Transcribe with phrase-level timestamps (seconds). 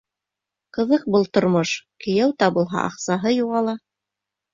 [0.77, 1.73] Ҡыҙык был тормош:
[2.05, 3.77] кейәү табылһа, аҡсаһы юғала!